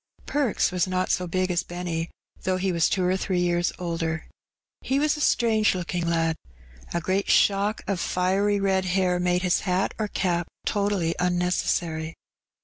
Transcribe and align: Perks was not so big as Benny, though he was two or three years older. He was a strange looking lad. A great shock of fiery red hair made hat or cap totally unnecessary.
Perks 0.25 0.71
was 0.71 0.87
not 0.87 1.11
so 1.11 1.27
big 1.27 1.51
as 1.51 1.61
Benny, 1.61 2.09
though 2.41 2.57
he 2.57 2.71
was 2.71 2.89
two 2.89 3.03
or 3.05 3.15
three 3.15 3.39
years 3.41 3.71
older. 3.77 4.25
He 4.81 4.97
was 4.97 5.15
a 5.15 5.21
strange 5.21 5.75
looking 5.75 6.07
lad. 6.07 6.37
A 6.91 6.99
great 6.99 7.29
shock 7.29 7.83
of 7.85 7.99
fiery 7.99 8.59
red 8.59 8.85
hair 8.85 9.19
made 9.19 9.43
hat 9.43 9.93
or 9.99 10.07
cap 10.07 10.47
totally 10.65 11.13
unnecessary. 11.19 12.15